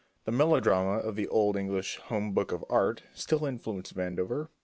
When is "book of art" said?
2.33-3.03